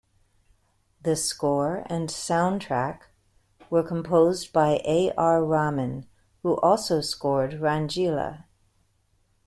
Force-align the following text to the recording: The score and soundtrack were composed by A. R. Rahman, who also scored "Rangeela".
The 1.03 1.15
score 1.15 1.83
and 1.85 2.09
soundtrack 2.09 3.01
were 3.69 3.83
composed 3.83 4.51
by 4.51 4.81
A. 4.83 5.11
R. 5.15 5.45
Rahman, 5.45 6.07
who 6.41 6.55
also 6.57 7.01
scored 7.01 7.59
"Rangeela". 7.61 8.45